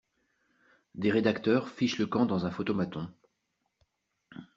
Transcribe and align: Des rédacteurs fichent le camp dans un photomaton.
Des 0.95 1.11
rédacteurs 1.11 1.69
fichent 1.69 1.99
le 1.99 2.07
camp 2.07 2.25
dans 2.25 2.47
un 2.47 2.49
photomaton. 2.49 3.07